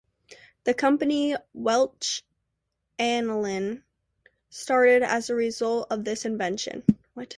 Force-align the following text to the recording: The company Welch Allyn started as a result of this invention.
The 0.63 0.73
company 0.73 1.35
Welch 1.53 2.23
Allyn 2.97 3.83
started 4.49 5.03
as 5.03 5.29
a 5.29 5.35
result 5.35 5.85
of 5.91 6.05
this 6.05 6.25
invention. 6.25 6.81